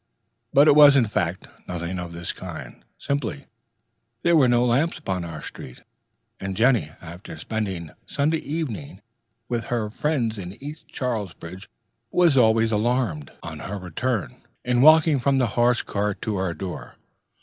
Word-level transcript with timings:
But 0.51 0.67
it 0.67 0.73
was 0.75 0.95
in 0.95 1.05
fact 1.05 1.47
nothing 1.67 1.99
of 1.99 2.11
this 2.11 2.31
kind; 2.31 2.83
simply, 2.97 3.45
there 4.23 4.35
were 4.35 4.47
no 4.47 4.65
lamps 4.65 4.97
upon 4.97 5.23
our 5.23 5.43
street, 5.43 5.83
and 6.39 6.57
Jenny, 6.57 6.93
after 7.01 7.37
spending 7.37 7.91
Sunday 8.07 8.39
evening 8.39 9.03
with 9.47 9.63
friends 9.93 10.39
in 10.39 10.53
East 10.53 10.87
Charlesbridge, 10.87 11.69
was 12.09 12.35
always 12.35 12.71
alarmed, 12.71 13.31
on 13.43 13.59
her 13.59 13.77
return, 13.77 14.41
in 14.65 14.81
walking 14.81 15.19
from 15.19 15.37
the 15.37 15.49
horse 15.53 15.83
car 15.83 16.15
to 16.15 16.35
our 16.35 16.55
door. 16.55 16.95